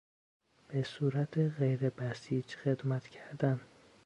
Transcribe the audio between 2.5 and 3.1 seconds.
خدمت